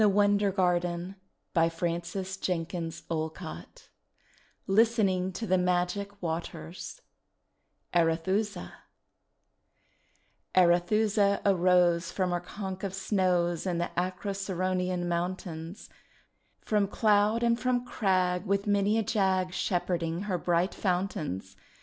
[0.03, 1.15] WILLIAM BROWNE
[1.55, 3.05] OF TAVISTOCK (condensed)
[4.65, 7.01] LISTENING TO THE MAGIC WATERS
[7.93, 8.73] ARETHUSA
[10.55, 15.87] Arethusa arose From her conch of snows In the Acroceraunian mountains,—
[16.61, 18.43] From cloud and from crag.
[18.47, 21.55] With many a jag, Shepherding her bright fountains.